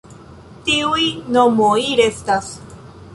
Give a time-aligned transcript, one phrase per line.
[0.69, 1.03] Tiuj
[1.35, 2.51] nomoj restas.